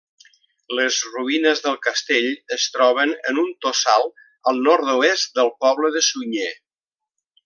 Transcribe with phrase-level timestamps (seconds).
[0.77, 4.09] Les ruïnes del castell es troben en un tossal
[4.53, 6.49] al nord-oest del poble de Sunyer.